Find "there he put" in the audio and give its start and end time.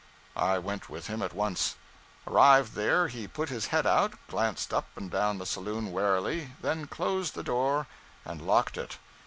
2.73-3.49